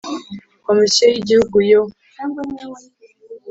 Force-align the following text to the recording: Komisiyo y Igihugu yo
Komisiyo 0.65 1.05
y 1.11 1.17
Igihugu 1.21 1.57
yo 1.69 1.81